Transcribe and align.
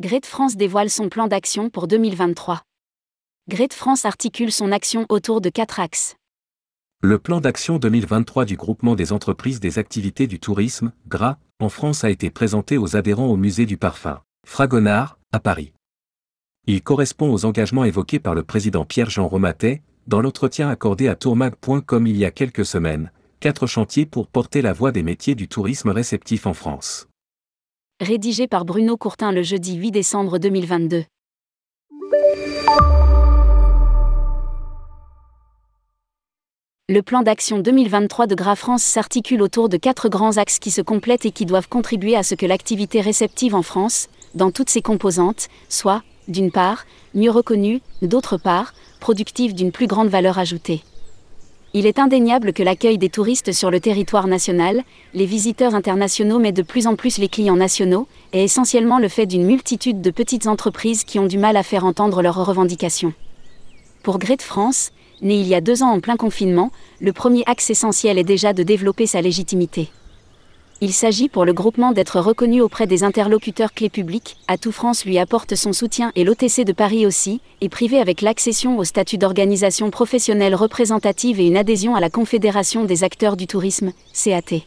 Great 0.00 0.26
France 0.26 0.56
dévoile 0.56 0.90
son 0.90 1.08
plan 1.08 1.28
d'action 1.28 1.70
pour 1.70 1.86
2023. 1.86 2.62
Great 3.48 3.72
France 3.72 4.04
articule 4.04 4.50
son 4.50 4.72
action 4.72 5.06
autour 5.08 5.40
de 5.40 5.50
quatre 5.50 5.78
axes. 5.78 6.16
Le 7.00 7.20
plan 7.20 7.40
d'action 7.40 7.78
2023 7.78 8.44
du 8.44 8.56
groupement 8.56 8.96
des 8.96 9.12
entreprises 9.12 9.60
des 9.60 9.78
activités 9.78 10.26
du 10.26 10.40
tourisme, 10.40 10.90
GRA, 11.06 11.38
en 11.60 11.68
France 11.68 12.02
a 12.02 12.10
été 12.10 12.28
présenté 12.30 12.76
aux 12.76 12.96
adhérents 12.96 13.28
au 13.28 13.36
musée 13.36 13.66
du 13.66 13.76
parfum, 13.76 14.20
Fragonard, 14.44 15.16
à 15.30 15.38
Paris. 15.38 15.72
Il 16.66 16.82
correspond 16.82 17.32
aux 17.32 17.44
engagements 17.44 17.84
évoqués 17.84 18.18
par 18.18 18.34
le 18.34 18.42
président 18.42 18.84
Pierre-Jean 18.84 19.28
Romatet, 19.28 19.84
dans 20.08 20.20
l'entretien 20.20 20.70
accordé 20.70 21.06
à 21.06 21.14
tourmag.com 21.14 22.06
il 22.08 22.16
y 22.16 22.24
a 22.24 22.32
quelques 22.32 22.66
semaines, 22.66 23.12
quatre 23.38 23.68
chantiers 23.68 24.06
pour 24.06 24.26
porter 24.26 24.60
la 24.60 24.72
voix 24.72 24.90
des 24.90 25.04
métiers 25.04 25.36
du 25.36 25.46
tourisme 25.46 25.90
réceptif 25.90 26.48
en 26.48 26.52
France 26.52 27.06
rédigé 28.00 28.48
par 28.48 28.64
Bruno 28.64 28.96
Courtin 28.96 29.30
le 29.30 29.42
jeudi 29.42 29.76
8 29.76 29.92
décembre 29.92 30.38
2022. 30.38 31.04
Le 36.88 37.00
plan 37.02 37.22
d'action 37.22 37.60
2023 37.60 38.26
de 38.26 38.34
Gras 38.34 38.56
France 38.56 38.82
s'articule 38.82 39.40
autour 39.42 39.68
de 39.68 39.76
quatre 39.76 40.08
grands 40.08 40.36
axes 40.36 40.58
qui 40.58 40.70
se 40.70 40.82
complètent 40.82 41.24
et 41.24 41.30
qui 41.30 41.46
doivent 41.46 41.68
contribuer 41.68 42.16
à 42.16 42.22
ce 42.22 42.34
que 42.34 42.46
l'activité 42.46 43.00
réceptive 43.00 43.54
en 43.54 43.62
France, 43.62 44.08
dans 44.34 44.50
toutes 44.50 44.70
ses 44.70 44.82
composantes, 44.82 45.48
soit, 45.68 46.02
d'une 46.26 46.50
part, 46.50 46.84
mieux 47.14 47.30
reconnue, 47.30 47.80
d'autre 48.02 48.36
part, 48.36 48.74
productive 48.98 49.54
d'une 49.54 49.72
plus 49.72 49.86
grande 49.86 50.08
valeur 50.08 50.38
ajoutée. 50.38 50.82
Il 51.76 51.86
est 51.86 51.98
indéniable 51.98 52.52
que 52.52 52.62
l'accueil 52.62 52.98
des 52.98 53.08
touristes 53.08 53.50
sur 53.50 53.68
le 53.68 53.80
territoire 53.80 54.28
national, 54.28 54.84
les 55.12 55.26
visiteurs 55.26 55.74
internationaux 55.74 56.38
mais 56.38 56.52
de 56.52 56.62
plus 56.62 56.86
en 56.86 56.94
plus 56.94 57.18
les 57.18 57.26
clients 57.28 57.56
nationaux, 57.56 58.06
est 58.32 58.44
essentiellement 58.44 59.00
le 59.00 59.08
fait 59.08 59.26
d'une 59.26 59.44
multitude 59.44 60.00
de 60.00 60.12
petites 60.12 60.46
entreprises 60.46 61.02
qui 61.02 61.18
ont 61.18 61.26
du 61.26 61.36
mal 61.36 61.56
à 61.56 61.64
faire 61.64 61.84
entendre 61.84 62.22
leurs 62.22 62.46
revendications. 62.46 63.12
Pour 64.04 64.20
Great 64.20 64.40
France, 64.40 64.92
né 65.20 65.34
il 65.34 65.48
y 65.48 65.54
a 65.56 65.60
deux 65.60 65.82
ans 65.82 65.90
en 65.90 65.98
plein 65.98 66.16
confinement, 66.16 66.70
le 67.00 67.12
premier 67.12 67.42
axe 67.46 67.70
essentiel 67.70 68.18
est 68.18 68.24
déjà 68.24 68.52
de 68.52 68.62
développer 68.62 69.08
sa 69.08 69.20
légitimité. 69.20 69.90
Il 70.84 70.92
s'agit 70.92 71.30
pour 71.30 71.46
le 71.46 71.54
groupement 71.54 71.92
d'être 71.92 72.20
reconnu 72.20 72.60
auprès 72.60 72.86
des 72.86 73.04
interlocuteurs 73.04 73.72
clés 73.72 73.88
publics, 73.88 74.36
Atout 74.48 74.70
France 74.70 75.06
lui 75.06 75.18
apporte 75.18 75.54
son 75.54 75.72
soutien 75.72 76.12
et 76.14 76.24
l'OTC 76.24 76.62
de 76.62 76.74
Paris 76.74 77.06
aussi, 77.06 77.40
et 77.62 77.70
privé 77.70 77.98
avec 77.98 78.20
l'accession 78.20 78.76
au 78.76 78.84
statut 78.84 79.16
d'organisation 79.16 79.88
professionnelle 79.88 80.54
représentative 80.54 81.40
et 81.40 81.46
une 81.46 81.56
adhésion 81.56 81.94
à 81.94 82.00
la 82.00 82.10
Confédération 82.10 82.84
des 82.84 83.02
acteurs 83.02 83.38
du 83.38 83.46
tourisme, 83.46 83.92
CAT. 84.12 84.60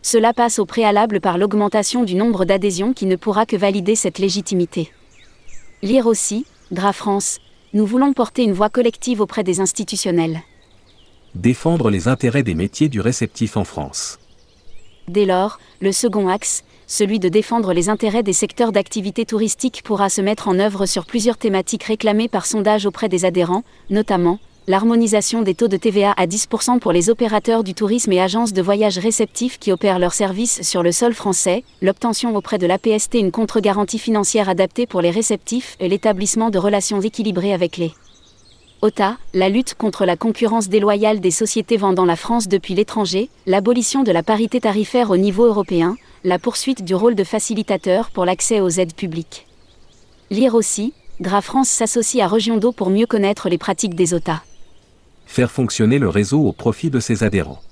Cela 0.00 0.32
passe 0.32 0.58
au 0.58 0.64
préalable 0.64 1.20
par 1.20 1.36
l'augmentation 1.36 2.04
du 2.04 2.14
nombre 2.14 2.46
d'adhésions 2.46 2.94
qui 2.94 3.04
ne 3.04 3.16
pourra 3.16 3.44
que 3.44 3.56
valider 3.56 3.94
cette 3.94 4.18
légitimité. 4.18 4.90
Lire 5.82 6.06
aussi, 6.06 6.46
Gras 6.72 6.94
France, 6.94 7.40
nous 7.74 7.84
voulons 7.84 8.14
porter 8.14 8.42
une 8.42 8.54
voix 8.54 8.70
collective 8.70 9.20
auprès 9.20 9.44
des 9.44 9.60
institutionnels. 9.60 10.40
Défendre 11.34 11.90
les 11.90 12.08
intérêts 12.08 12.42
des 12.42 12.54
métiers 12.54 12.88
du 12.88 13.02
réceptif 13.02 13.58
en 13.58 13.64
France. 13.64 14.18
Dès 15.08 15.24
lors, 15.24 15.58
le 15.80 15.92
second 15.92 16.28
axe, 16.28 16.64
celui 16.88 17.18
de 17.18 17.28
défendre 17.28 17.72
les 17.72 17.88
intérêts 17.88 18.22
des 18.22 18.32
secteurs 18.32 18.72
d'activité 18.72 19.24
touristique 19.24 19.82
pourra 19.84 20.08
se 20.08 20.20
mettre 20.20 20.48
en 20.48 20.58
œuvre 20.58 20.86
sur 20.86 21.06
plusieurs 21.06 21.36
thématiques 21.36 21.84
réclamées 21.84 22.28
par 22.28 22.46
sondage 22.46 22.86
auprès 22.86 23.08
des 23.08 23.24
adhérents, 23.24 23.62
notamment 23.90 24.38
l'harmonisation 24.68 25.42
des 25.42 25.54
taux 25.54 25.68
de 25.68 25.76
TVA 25.76 26.12
à 26.16 26.26
10% 26.26 26.80
pour 26.80 26.90
les 26.90 27.08
opérateurs 27.08 27.62
du 27.62 27.74
tourisme 27.74 28.12
et 28.12 28.20
agences 28.20 28.52
de 28.52 28.62
voyage 28.62 28.98
réceptifs 28.98 29.58
qui 29.58 29.70
opèrent 29.70 30.00
leurs 30.00 30.12
services 30.12 30.62
sur 30.62 30.82
le 30.82 30.90
sol 30.90 31.14
français, 31.14 31.62
l'obtention 31.82 32.34
auprès 32.34 32.58
de 32.58 32.66
l'APST 32.66 33.14
une 33.14 33.30
contre-garantie 33.30 34.00
financière 34.00 34.48
adaptée 34.48 34.86
pour 34.86 35.02
les 35.02 35.10
réceptifs 35.10 35.76
et 35.78 35.88
l'établissement 35.88 36.50
de 36.50 36.58
relations 36.58 37.00
équilibrées 37.00 37.54
avec 37.54 37.76
les 37.76 37.92
OTA, 38.82 39.16
la 39.32 39.48
lutte 39.48 39.74
contre 39.74 40.04
la 40.04 40.16
concurrence 40.16 40.68
déloyale 40.68 41.20
des 41.20 41.30
sociétés 41.30 41.78
vendant 41.78 42.04
la 42.04 42.14
France 42.14 42.46
depuis 42.46 42.74
l'étranger, 42.74 43.30
l'abolition 43.46 44.02
de 44.02 44.12
la 44.12 44.22
parité 44.22 44.60
tarifaire 44.60 45.10
au 45.10 45.16
niveau 45.16 45.46
européen, 45.46 45.96
la 46.24 46.38
poursuite 46.38 46.84
du 46.84 46.94
rôle 46.94 47.14
de 47.14 47.24
facilitateur 47.24 48.10
pour 48.10 48.26
l'accès 48.26 48.60
aux 48.60 48.68
aides 48.68 48.94
publiques. 48.94 49.46
Lire 50.30 50.54
aussi, 50.54 50.92
Gras 51.22 51.40
France 51.40 51.70
s'associe 51.70 52.22
à 52.22 52.28
Region 52.28 52.60
pour 52.72 52.90
mieux 52.90 53.06
connaître 53.06 53.48
les 53.48 53.56
pratiques 53.56 53.94
des 53.94 54.12
OTA. 54.12 54.42
Faire 55.24 55.50
fonctionner 55.50 55.98
le 55.98 56.10
réseau 56.10 56.42
au 56.42 56.52
profit 56.52 56.90
de 56.90 57.00
ses 57.00 57.24
adhérents. 57.24 57.62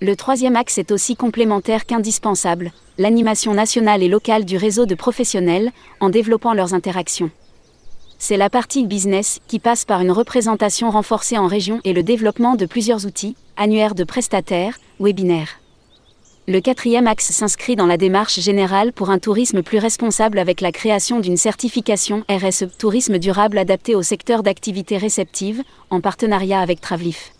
Le 0.00 0.14
troisième 0.14 0.54
axe 0.54 0.78
est 0.78 0.92
aussi 0.92 1.16
complémentaire 1.16 1.84
qu'indispensable, 1.84 2.70
l'animation 2.96 3.54
nationale 3.54 4.04
et 4.04 4.08
locale 4.08 4.44
du 4.44 4.56
réseau 4.56 4.86
de 4.86 4.94
professionnels, 4.94 5.72
en 5.98 6.10
développant 6.10 6.54
leurs 6.54 6.74
interactions 6.74 7.30
c'est 8.22 8.36
la 8.36 8.48
partie 8.48 8.86
business 8.86 9.40
qui 9.48 9.58
passe 9.58 9.84
par 9.84 10.00
une 10.00 10.12
représentation 10.12 10.92
renforcée 10.92 11.38
en 11.38 11.48
région 11.48 11.80
et 11.82 11.92
le 11.92 12.04
développement 12.04 12.54
de 12.54 12.66
plusieurs 12.66 13.04
outils, 13.04 13.34
annuaires 13.56 13.96
de 13.96 14.04
prestataires, 14.04 14.78
webinaires. 15.00 15.58
Le 16.46 16.60
quatrième 16.60 17.08
axe 17.08 17.32
s'inscrit 17.32 17.74
dans 17.74 17.86
la 17.86 17.96
démarche 17.96 18.38
générale 18.38 18.92
pour 18.92 19.10
un 19.10 19.18
tourisme 19.18 19.64
plus 19.64 19.78
responsable 19.78 20.38
avec 20.38 20.60
la 20.60 20.70
création 20.70 21.18
d'une 21.18 21.36
certification 21.36 22.22
RSE 22.30 22.66
Tourisme 22.78 23.18
durable 23.18 23.58
adaptée 23.58 23.96
au 23.96 24.02
secteur 24.02 24.44
d'activité 24.44 24.98
réceptive, 24.98 25.60
en 25.90 26.00
partenariat 26.00 26.60
avec 26.60 26.80
Travlif. 26.80 27.32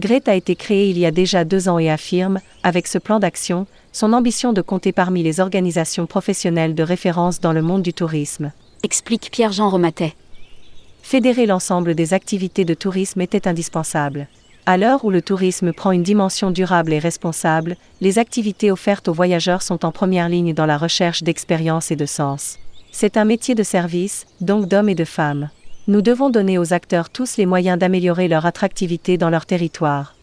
GRET 0.00 0.22
a 0.26 0.34
été 0.34 0.56
créé 0.56 0.90
il 0.90 0.98
y 0.98 1.06
a 1.06 1.12
déjà 1.12 1.44
deux 1.44 1.68
ans 1.68 1.78
et 1.78 1.88
affirme, 1.88 2.40
avec 2.64 2.88
ce 2.88 2.98
plan 2.98 3.20
d'action, 3.20 3.68
son 3.92 4.14
ambition 4.14 4.52
de 4.52 4.62
compter 4.62 4.90
parmi 4.90 5.22
les 5.22 5.38
organisations 5.38 6.06
professionnelles 6.06 6.74
de 6.74 6.82
référence 6.82 7.38
dans 7.38 7.52
le 7.52 7.62
monde 7.62 7.82
du 7.82 7.94
tourisme 7.94 8.50
explique 8.82 9.30
Pierre-Jean 9.30 9.70
Romatet. 9.70 10.14
Fédérer 11.02 11.46
l'ensemble 11.46 11.94
des 11.94 12.14
activités 12.14 12.64
de 12.64 12.74
tourisme 12.74 13.20
était 13.20 13.46
indispensable. 13.46 14.28
À 14.66 14.76
l'heure 14.76 15.04
où 15.04 15.10
le 15.10 15.22
tourisme 15.22 15.72
prend 15.72 15.92
une 15.92 16.02
dimension 16.02 16.50
durable 16.50 16.92
et 16.92 16.98
responsable, 16.98 17.76
les 18.00 18.18
activités 18.18 18.70
offertes 18.70 19.08
aux 19.08 19.12
voyageurs 19.12 19.62
sont 19.62 19.84
en 19.84 19.92
première 19.92 20.28
ligne 20.28 20.54
dans 20.54 20.66
la 20.66 20.78
recherche 20.78 21.22
d'expérience 21.22 21.90
et 21.90 21.96
de 21.96 22.06
sens. 22.06 22.58
C'est 22.92 23.16
un 23.16 23.24
métier 23.24 23.54
de 23.54 23.62
service, 23.62 24.26
donc 24.40 24.66
d'hommes 24.66 24.88
et 24.88 24.94
de 24.94 25.04
femmes. 25.04 25.50
Nous 25.88 26.02
devons 26.02 26.30
donner 26.30 26.58
aux 26.58 26.72
acteurs 26.72 27.10
tous 27.10 27.36
les 27.36 27.46
moyens 27.46 27.78
d'améliorer 27.78 28.28
leur 28.28 28.46
attractivité 28.46 29.16
dans 29.16 29.30
leur 29.30 29.46
territoire. 29.46 30.14